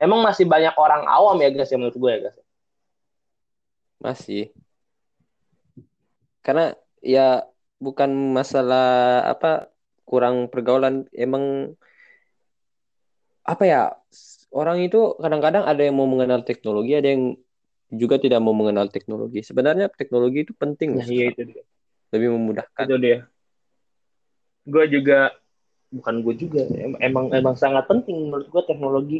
emang 0.00 0.24
masih 0.24 0.48
banyak 0.48 0.72
orang 0.80 1.04
awam 1.04 1.36
ya 1.44 1.52
guys 1.52 1.68
ya 1.68 1.76
menurut 1.76 1.96
gue 2.00 2.10
ya 2.10 2.18
guys? 2.28 2.38
Masih. 4.00 4.48
Karena 6.40 6.72
ya 7.04 7.44
bukan 7.76 8.10
masalah 8.32 9.20
apa 9.28 9.68
kurang 10.08 10.48
pergaulan. 10.48 11.04
Emang 11.12 11.76
apa 13.42 13.64
ya 13.66 13.82
orang 14.54 14.82
itu 14.86 15.18
kadang-kadang 15.18 15.66
ada 15.66 15.82
yang 15.82 15.98
mau 15.98 16.06
mengenal 16.06 16.46
teknologi 16.46 16.94
ada 16.94 17.08
yang 17.10 17.34
juga 17.92 18.16
tidak 18.16 18.40
mau 18.40 18.56
mengenal 18.56 18.88
teknologi. 18.88 19.44
Sebenarnya 19.44 19.92
teknologi 19.92 20.48
itu 20.48 20.56
penting 20.56 20.96
nah 20.96 21.04
iya 21.04 21.28
itu 21.28 21.44
dia. 21.44 21.62
Lebih 22.08 22.28
memudahkan. 22.40 22.84
Itu 22.88 22.96
dia. 22.96 23.18
Gue 24.64 24.84
juga 24.88 25.36
bukan 25.92 26.24
gue 26.24 26.34
juga 26.40 26.64
em- 26.72 27.00
emang 27.04 27.28
emang 27.36 27.52
sangat 27.52 27.84
penting 27.84 28.32
menurut 28.32 28.48
gue 28.48 28.62
teknologi. 28.64 29.18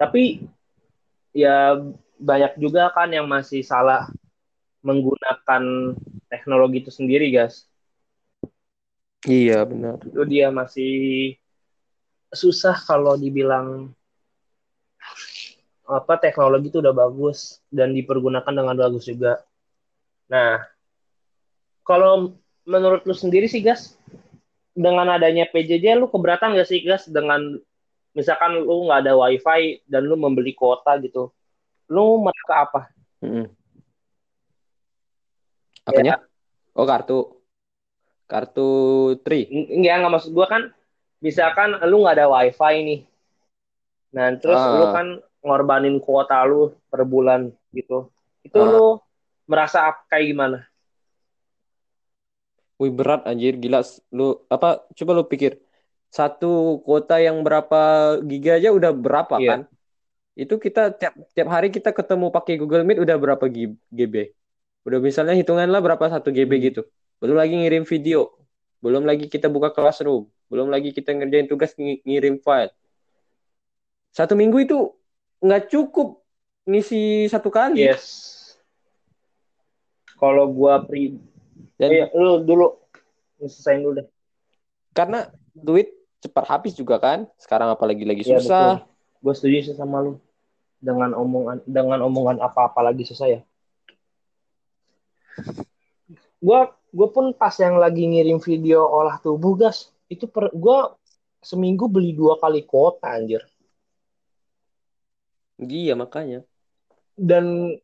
Tapi 0.00 0.40
ya 1.36 1.76
banyak 2.16 2.56
juga 2.56 2.88
kan 2.96 3.12
yang 3.12 3.28
masih 3.28 3.60
salah 3.60 4.08
menggunakan 4.80 5.94
teknologi 6.32 6.82
itu 6.82 6.90
sendiri 6.90 7.28
guys. 7.28 7.68
Iya 9.28 9.62
benar. 9.68 10.02
Itu 10.02 10.26
dia 10.26 10.50
masih 10.50 11.36
susah 12.32 12.74
kalau 12.82 13.14
dibilang 13.14 13.92
apa 15.84 16.16
teknologi 16.16 16.72
itu 16.72 16.78
udah 16.80 16.94
bagus 16.96 17.60
dan 17.68 17.92
dipergunakan 17.92 18.48
dengan 18.48 18.76
bagus 18.78 19.04
juga. 19.04 19.44
Nah, 20.32 20.64
kalau 21.84 22.32
menurut 22.64 23.04
lu 23.04 23.12
sendiri 23.12 23.44
sih, 23.50 23.60
Gas, 23.60 23.98
dengan 24.72 25.12
adanya 25.12 25.44
PJJ, 25.50 26.00
lu 26.00 26.08
keberatan 26.08 26.56
gak 26.56 26.70
sih, 26.70 26.80
Gas, 26.80 27.10
dengan 27.10 27.60
misalkan 28.16 28.64
lu 28.64 28.88
nggak 28.88 29.04
ada 29.04 29.12
WiFi 29.18 29.84
dan 29.84 30.08
lu 30.08 30.16
membeli 30.16 30.56
kuota 30.56 30.96
gitu, 31.00 31.28
lu 31.92 32.20
mereka 32.24 32.54
apa? 32.68 32.80
Mm-mm. 33.22 33.46
apanya 35.86 36.18
oh 36.74 36.86
kartu 36.86 37.38
kartu 38.26 38.68
tri 39.22 39.46
Enggak, 39.50 39.94
nggak 40.02 40.12
maksud 40.14 40.30
gua 40.34 40.46
kan, 40.50 40.62
misalkan 41.22 41.78
lu 41.86 42.02
nggak 42.02 42.18
ada 42.18 42.26
WiFi 42.28 42.74
nih, 42.82 43.00
nah 44.10 44.28
terus 44.36 44.58
Ah. 44.58 44.74
lu 44.74 44.84
kan 44.90 45.06
ngorbanin 45.40 46.02
kuota 46.02 46.42
lu 46.42 46.74
per 46.90 47.06
bulan 47.06 47.48
gitu, 47.70 48.10
itu 48.42 48.58
Ah. 48.58 48.66
lu 48.66 48.86
merasa 49.46 49.94
kayak 50.10 50.26
gimana? 50.28 50.58
Wih 52.76 52.90
berat 52.90 53.22
anjir 53.30 53.54
gila 53.54 53.86
lu 54.10 54.42
apa 54.50 54.82
coba 54.98 55.10
lu 55.14 55.22
pikir 55.22 55.54
satu 56.10 56.82
kuota 56.82 57.22
yang 57.22 57.38
berapa 57.46 57.80
giga 58.26 58.58
aja 58.58 58.74
udah 58.74 58.90
berapa 58.90 59.38
Iya. 59.38 59.48
kan 59.48 59.60
Itu 60.32 60.56
kita 60.56 60.96
tiap 60.96 61.12
tiap 61.36 61.48
hari 61.52 61.68
kita 61.68 61.92
ketemu 61.92 62.32
pakai 62.32 62.56
Google 62.56 62.88
Meet 62.88 63.04
udah 63.04 63.20
berapa 63.20 63.44
GB? 63.92 64.32
Udah 64.88 64.96
misalnya 64.96 65.36
hitungan 65.36 65.68
lah 65.68 65.84
berapa 65.84 66.00
satu 66.08 66.32
GB 66.32 66.56
Hmm. 66.56 66.64
gitu. 66.72 66.82
Belum 67.20 67.36
lagi 67.36 67.52
ngirim 67.52 67.84
video. 67.84 68.32
Belum 68.80 69.04
lagi 69.04 69.28
kita 69.28 69.52
buka 69.52 69.68
classroom. 69.76 70.24
Belum 70.52 70.68
lagi 70.68 70.92
kita 70.92 71.16
ngerjain 71.16 71.48
tugas 71.48 71.72
ng- 71.80 72.04
ngirim 72.04 72.36
file. 72.36 72.68
Satu 74.12 74.36
minggu 74.36 74.60
itu 74.60 74.92
nggak 75.40 75.72
cukup 75.72 76.20
ngisi 76.68 77.24
satu 77.26 77.48
kali. 77.48 77.80
Yes. 77.88 78.04
Kalau 80.20 80.52
gua 80.52 80.84
pri, 80.84 81.16
Dan 81.80 81.88
eh, 81.88 82.06
lu 82.12 82.44
dulu 82.44 82.76
selesaiin 83.40 83.80
dulu 83.80 84.04
deh. 84.04 84.06
karena 84.92 85.24
duit 85.56 85.88
cepat 86.20 86.44
habis 86.52 86.76
juga 86.76 87.00
kan. 87.00 87.24
Sekarang 87.40 87.72
apalagi 87.72 88.04
lagi 88.04 88.22
Iya, 88.22 88.38
susah. 88.38 88.84
Gue 89.18 89.32
setuju 89.32 89.72
sih 89.72 89.74
sama 89.74 90.04
lu 90.04 90.20
dengan 90.78 91.16
omongan 91.16 91.64
dengan 91.64 92.04
omongan 92.04 92.44
apa-apa 92.44 92.84
lagi 92.84 93.08
susah 93.08 93.26
ya. 93.26 93.40
Gua 96.42 96.68
gue 96.92 97.08
pun 97.08 97.32
pas 97.32 97.54
yang 97.56 97.80
lagi 97.80 98.04
ngirim 98.04 98.36
video 98.36 98.84
olah 98.84 99.16
tubuh 99.16 99.56
gas 99.56 99.88
itu 100.12 100.28
per 100.28 100.52
gua 100.52 100.92
seminggu 101.40 101.88
beli 101.88 102.12
dua 102.12 102.36
kali 102.38 102.62
kuota 102.62 103.08
anjir 103.10 103.42
Iya 105.58 105.94
makanya. 105.94 106.42
dan 107.14 107.76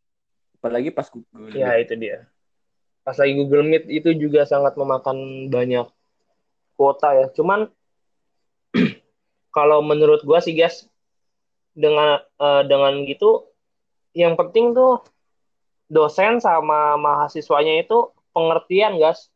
Apalagi 0.58 0.90
pas 0.90 1.06
Google. 1.06 1.54
ya 1.54 1.78
itu 1.78 1.94
dia 1.94 2.26
pas 3.06 3.14
lagi 3.14 3.38
Google 3.38 3.62
Meet 3.62 3.86
itu 3.88 4.10
juga 4.18 4.42
sangat 4.42 4.74
memakan 4.74 5.46
banyak 5.48 5.86
kuota 6.74 7.14
ya 7.14 7.26
cuman 7.30 7.70
kalau 9.56 9.78
menurut 9.80 10.26
gua 10.26 10.42
sih 10.42 10.58
guys 10.58 10.90
dengan 11.72 12.18
eh, 12.20 12.62
dengan 12.66 13.06
gitu 13.06 13.46
yang 14.12 14.34
penting 14.34 14.74
tuh 14.74 14.98
dosen 15.86 16.42
sama 16.42 16.98
mahasiswanya 16.98 17.78
itu 17.80 18.10
pengertian 18.34 18.98
guys 18.98 19.30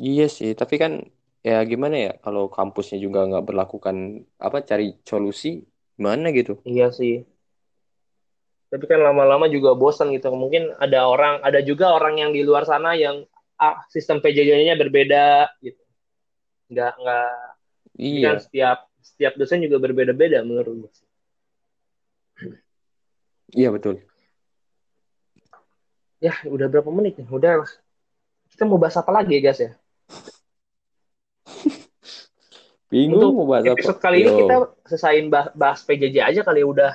Iya 0.00 0.24
sih, 0.36 0.50
tapi 0.56 0.74
kan 0.82 0.92
ya 1.42 1.58
gimana 1.66 1.96
ya 1.98 2.10
kalau 2.24 2.46
kampusnya 2.46 2.98
juga 3.02 3.26
nggak 3.26 3.44
berlakukan 3.48 3.96
apa 4.38 4.62
cari 4.62 4.94
solusi 5.02 5.66
gimana 5.98 6.30
gitu. 6.38 6.52
iya 6.64 6.86
sih 6.98 7.26
tapi 8.72 8.88
kan 8.88 9.04
lama-lama 9.04 9.50
juga 9.52 9.76
bosan 9.76 10.14
gitu 10.16 10.32
mungkin 10.32 10.72
ada 10.80 11.04
orang 11.04 11.44
ada 11.44 11.60
juga 11.60 11.92
orang 11.92 12.16
yang 12.22 12.30
di 12.32 12.40
luar 12.40 12.64
sana 12.64 12.96
yang 12.96 13.26
ah, 13.60 13.84
sistem 13.92 14.22
PJJ-nya 14.24 14.74
berbeda 14.80 15.50
gitu 15.60 15.82
nggak 16.72 16.92
nggak 17.02 17.28
Iya, 17.98 18.24
kan 18.24 18.36
setiap 18.40 18.78
setiap 19.02 19.32
dosen 19.36 19.60
juga 19.60 19.76
berbeda-beda 19.82 20.40
menurut 20.46 20.88
gue. 20.88 20.92
iya 23.52 23.68
betul. 23.72 24.00
Ya, 26.22 26.32
udah 26.46 26.66
berapa 26.70 26.88
menit 26.94 27.18
nih? 27.18 27.26
Udah 27.28 27.52
lah. 27.66 27.70
Kita 28.48 28.62
mau 28.64 28.78
bahas 28.78 28.94
apa 28.94 29.10
lagi 29.10 29.36
ya, 29.36 29.40
guys 29.42 29.60
ya? 29.60 29.70
Bingung 32.86 33.32
Untuk 33.32 33.32
mau 33.40 33.46
bahas 33.48 33.64
apa. 33.64 33.72
Episode 33.72 33.98
kali 33.98 34.16
ini 34.20 34.28
Yo. 34.28 34.36
kita 34.36 34.54
selesaiin 34.84 35.26
bah- 35.32 35.52
bahas 35.56 35.80
PJJ 35.80 36.16
aja 36.20 36.40
kali 36.44 36.60
ya, 36.60 36.66
udah. 36.68 36.92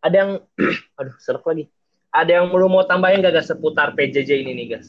Ada 0.00 0.16
yang 0.16 0.30
aduh, 0.98 1.16
serak 1.20 1.44
lagi. 1.44 1.68
Ada 2.08 2.40
yang 2.40 2.48
belum 2.48 2.72
mau 2.72 2.84
tambahin 2.84 3.20
gak 3.20 3.34
guys 3.34 3.46
seputar 3.46 3.92
PJJ 3.92 4.30
ini 4.40 4.52
nih, 4.54 4.66
guys? 4.72 4.88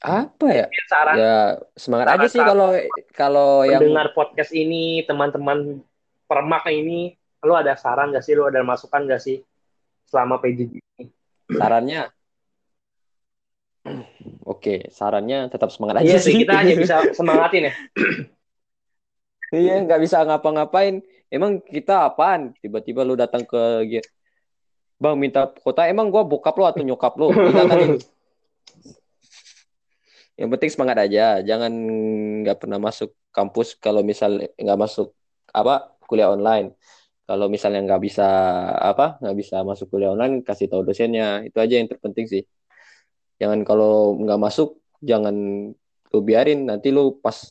apa 0.00 0.48
ya? 0.48 0.64
Saran 0.88 1.14
Ya 1.14 1.36
semangat 1.76 2.06
saran- 2.08 2.20
aja 2.24 2.28
sih 2.32 2.40
kalau 2.40 2.72
kalau 3.12 3.68
yang 3.68 3.84
pendengar 3.84 4.16
podcast 4.16 4.48
ini, 4.50 5.04
teman-teman 5.04 5.84
permak 6.24 6.64
ini, 6.72 7.12
lu 7.44 7.52
ada 7.52 7.76
saran 7.76 8.08
gak 8.08 8.24
sih? 8.24 8.32
Lu 8.32 8.48
ada 8.48 8.64
masukan 8.64 9.04
gak 9.04 9.20
sih 9.20 9.44
selama 10.08 10.40
PJJ 10.40 10.80
ini? 10.96 11.12
sarannya. 11.52 12.08
Oke, 14.44 14.88
sarannya 14.92 15.48
tetap 15.48 15.72
semangat 15.72 16.04
aja 16.04 16.16
Iya 16.16 16.18
sih, 16.20 16.34
kita 16.36 16.52
hanya 16.52 16.74
bisa 16.76 16.96
semangatin 17.16 17.70
ya. 17.70 17.74
Iya, 19.50 19.82
nggak 19.82 20.00
bisa 20.06 20.22
ngapa-ngapain. 20.22 21.02
Emang 21.26 21.58
kita 21.58 22.06
apaan? 22.06 22.54
Tiba-tiba 22.62 23.02
lu 23.02 23.18
datang 23.18 23.42
ke 23.42 23.82
Bang 25.00 25.16
minta 25.18 25.48
kota, 25.48 25.90
emang 25.90 26.12
gua 26.12 26.22
bokap 26.22 26.54
lo 26.60 26.70
atau 26.70 26.84
nyokap 26.84 27.18
lo? 27.18 27.34
Kita 27.34 27.66
itu. 27.66 27.96
Yang 30.36 30.48
penting 30.56 30.70
semangat 30.70 30.96
aja, 31.08 31.40
jangan 31.40 31.72
nggak 32.44 32.58
pernah 32.60 32.76
masuk 32.76 33.10
kampus 33.32 33.76
kalau 33.80 34.04
misal 34.04 34.38
nggak 34.38 34.78
masuk 34.78 35.16
apa 35.56 35.96
kuliah 36.04 36.28
online. 36.28 36.76
Kalau 37.24 37.48
misalnya 37.48 37.80
nggak 37.84 38.02
bisa 38.06 38.28
apa 38.76 39.16
nggak 39.24 39.36
bisa 39.40 39.64
masuk 39.64 39.88
kuliah 39.88 40.12
online, 40.12 40.44
kasih 40.44 40.68
tahu 40.68 40.84
dosennya. 40.84 41.48
Itu 41.48 41.58
aja 41.64 41.80
yang 41.80 41.88
terpenting 41.88 42.28
sih. 42.28 42.42
Jangan 43.40 43.64
kalau 43.64 44.20
nggak 44.20 44.36
masuk, 44.36 44.76
jangan 45.00 45.32
lu 46.12 46.20
biarin. 46.20 46.68
Nanti 46.68 46.92
lu 46.92 47.16
pas 47.16 47.48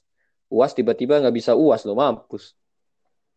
uas 0.54 0.72
tiba-tiba 0.78 1.18
nggak 1.18 1.34
bisa 1.34 1.58
uas 1.58 1.82
lo 1.84 1.98
mampus. 1.98 2.54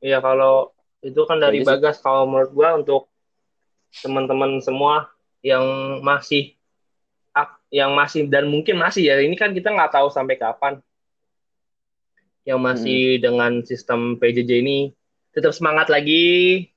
Iya 0.04 0.20
kalau 0.20 0.76
itu 1.00 1.18
kan 1.24 1.40
dari 1.40 1.64
Aja 1.64 1.64
sih. 1.64 1.68
Bagas. 1.72 1.96
Kalau 2.04 2.28
menurut 2.28 2.52
gua 2.52 2.76
untuk 2.76 3.08
teman-teman 4.04 4.60
semua 4.60 5.08
yang 5.40 5.64
masih 6.04 6.54
yang 7.72 7.96
masih 7.96 8.28
dan 8.28 8.52
mungkin 8.52 8.76
masih 8.76 9.08
ya 9.08 9.16
ini 9.24 9.32
kan 9.32 9.56
kita 9.56 9.72
nggak 9.72 9.96
tahu 9.96 10.12
sampai 10.12 10.36
kapan. 10.36 10.76
Yang 12.44 12.60
masih 12.60 13.02
dengan 13.22 13.64
sistem 13.64 14.20
PJJ 14.20 14.60
ini 14.60 14.78
tetap 15.32 15.56
semangat 15.56 15.88
lagi. 15.88 16.68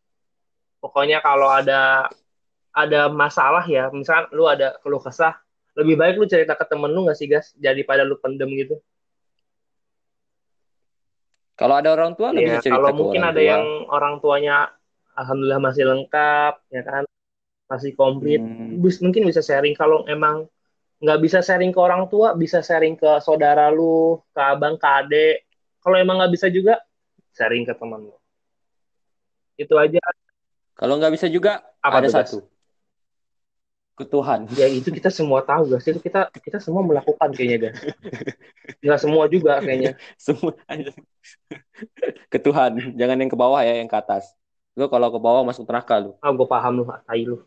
Pokoknya 0.80 1.20
kalau 1.20 1.52
ada 1.52 2.08
ada 2.72 3.12
masalah 3.12 3.68
ya 3.68 3.92
misalkan 3.92 4.32
lu 4.32 4.48
ada 4.48 4.80
keluh 4.80 5.04
kesah 5.04 5.45
lebih 5.76 5.96
baik 6.00 6.16
lu 6.18 6.26
cerita 6.26 6.56
ke 6.56 6.66
temen 6.68 6.92
lu 6.92 7.04
nggak 7.06 7.18
sih 7.20 7.28
guys 7.28 7.52
daripada 7.60 8.02
lu 8.08 8.16
pendem 8.20 8.48
gitu 8.56 8.80
Kalau 11.56 11.80
ada 11.80 11.96
orang 11.96 12.20
tua 12.20 12.36
lebih 12.36 12.52
Ya, 12.52 12.60
cerita 12.60 12.84
kalau 12.84 12.92
mungkin 13.00 13.24
orang 13.24 13.32
ada 13.32 13.40
tua. 13.40 13.48
yang 13.48 13.64
orang 13.88 14.16
tuanya 14.20 14.56
alhamdulillah 15.16 15.62
masih 15.64 15.84
lengkap, 15.88 16.54
ya 16.68 16.82
kan, 16.84 17.04
masih 17.72 17.96
komplit, 17.96 18.44
Hmm. 18.44 18.84
bis- 18.84 19.00
mungkin 19.00 19.24
bisa 19.24 19.40
sharing. 19.40 19.72
Kalau 19.72 20.04
emang 20.04 20.52
nggak 21.00 21.20
bisa 21.24 21.40
sharing 21.40 21.72
ke 21.72 21.80
orang 21.80 22.12
tua, 22.12 22.36
bisa 22.36 22.60
sharing 22.60 23.00
ke 23.00 23.08
saudara 23.24 23.72
lu, 23.72 24.20
ke 24.36 24.42
abang, 24.44 24.76
ke 24.76 24.84
adek. 24.84 25.36
Kalau 25.80 25.96
emang 25.96 26.20
nggak 26.20 26.34
bisa 26.36 26.48
juga, 26.52 26.76
sharing 27.32 27.64
ke 27.64 27.72
teman 27.72 28.04
lu. 28.04 28.16
Itu 29.56 29.80
aja. 29.80 30.04
Kalau 30.76 31.00
nggak 31.00 31.16
bisa 31.16 31.32
juga 31.32 31.64
Apa 31.80 32.04
ada 32.04 32.08
tuh, 32.12 32.20
Gas? 32.20 32.28
satu. 32.36 32.38
Ke 33.96 34.04
Tuhan. 34.04 34.52
Ya 34.60 34.68
itu 34.68 34.92
kita 34.92 35.08
semua 35.08 35.40
tahu, 35.40 35.72
guys. 35.72 35.88
Itu 35.88 36.04
kita 36.04 36.28
kita 36.36 36.60
semua 36.60 36.84
melakukan 36.84 37.32
kayaknya, 37.32 37.72
guys. 37.72 37.80
Nggak 38.84 39.00
semua 39.00 39.24
juga 39.32 39.64
kayaknya. 39.64 39.96
Semua 40.26 40.52
ke 42.28 42.38
Tuhan. 42.38 43.00
Jangan 43.00 43.18
yang 43.18 43.32
ke 43.32 43.38
bawah 43.40 43.62
ya, 43.64 43.80
yang 43.80 43.88
ke 43.88 43.98
atas. 43.98 44.36
Lu 44.76 44.92
kalau 44.92 45.08
ke 45.08 45.20
bawah 45.20 45.48
masuk 45.48 45.64
neraka 45.64 46.04
lu. 46.04 46.12
Ah, 46.20 46.36
gue 46.36 46.48
paham 46.48 46.84
lu, 46.84 46.84
tai 47.08 47.24
lu. 47.24 47.40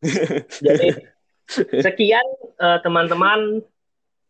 Jadi 0.64 0.94
sekian 1.82 2.26
eh, 2.62 2.78
teman-teman 2.86 3.58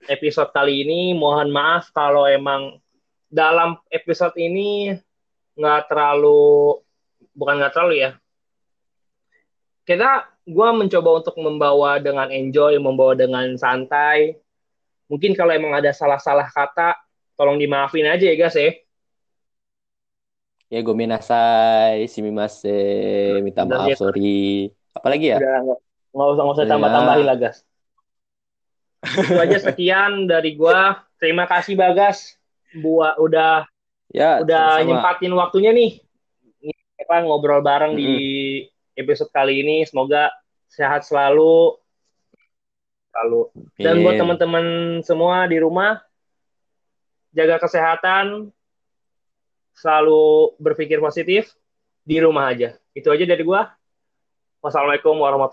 episode 0.09 0.51
kali 0.57 0.88
ini. 0.88 1.12
Mohon 1.12 1.53
maaf 1.53 1.93
kalau 1.93 2.25
emang 2.25 2.81
dalam 3.29 3.77
episode 3.93 4.33
ini 4.40 4.97
nggak 5.55 5.93
terlalu 5.93 6.81
bukan 7.37 7.61
nggak 7.61 7.73
terlalu 7.77 7.95
ya. 8.09 8.11
Kita 9.85 10.27
gue 10.50 10.68
mencoba 10.74 11.10
untuk 11.22 11.34
membawa 11.38 12.02
dengan 12.02 12.26
enjoy, 12.28 12.76
membawa 12.82 13.14
dengan 13.14 13.54
santai. 13.54 14.34
Mungkin 15.06 15.34
kalau 15.34 15.54
emang 15.54 15.74
ada 15.74 15.90
salah-salah 15.90 16.50
kata, 16.50 16.98
tolong 17.34 17.56
dimaafin 17.56 18.06
aja 18.06 18.26
ya 18.26 18.34
guys 18.34 18.54
ya. 18.54 18.74
Ya 20.70 20.78
gue 20.86 20.94
minasai, 20.94 22.06
simimase, 22.06 22.70
minta 23.42 23.66
Udah, 23.66 23.86
maaf, 23.86 23.90
ya. 23.90 23.96
sorry. 23.98 24.70
Apalagi 24.94 25.34
ya? 25.34 25.38
Udah 25.42 25.78
nggak 26.10 26.28
usah 26.30 26.42
nggak 26.42 26.56
usah 26.58 26.66
Ya. 26.66 26.70
tambah-tambahin 26.70 27.26
lah 27.26 27.36
guys. 27.38 27.58
Itu 29.02 29.34
aja 29.34 29.58
sekian 29.66 30.30
dari 30.30 30.54
gua. 30.54 31.02
Terima 31.18 31.44
kasih 31.46 31.74
Bagas 31.74 32.38
buat 32.72 33.18
udah 33.18 33.66
Ya, 34.10 34.42
udah 34.42 34.78
sama-sama. 34.78 34.86
nyempatin 34.90 35.32
waktunya 35.34 35.70
nih 35.70 36.02
apa 37.00 37.22
ngobrol 37.22 37.62
bareng 37.62 37.94
di 37.94 38.10
episode 38.94 39.30
kali 39.30 39.62
ini. 39.62 39.82
Semoga 39.86 40.30
sehat 40.70 41.02
selalu. 41.04 41.74
Selalu. 43.11 43.40
Dan 43.76 44.06
buat 44.06 44.14
teman-teman 44.14 44.66
semua 45.02 45.44
di 45.50 45.59
rumah 45.59 45.98
jaga 47.35 47.59
kesehatan, 47.59 48.50
selalu 49.74 50.54
berpikir 50.59 51.02
positif 51.02 51.50
di 52.06 52.22
rumah 52.22 52.50
aja. 52.50 52.78
Itu 52.94 53.11
aja 53.11 53.26
dari 53.26 53.42
gua. 53.42 53.70
Wassalamualaikum 54.61 55.16
warahmatullahi 55.16 55.48